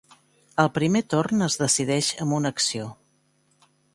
El 0.63 0.69
primer 0.77 1.01
torn 1.15 1.45
es 1.49 1.59
decideix 1.63 2.11
amb 2.25 2.35
una 2.39 2.53
acció. 2.57 2.87